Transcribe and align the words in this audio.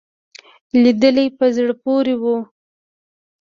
لیدلې 0.81 1.25
په 1.37 1.45
زړه 1.55 1.73
پورې 1.83 2.15
وو. 2.21 2.37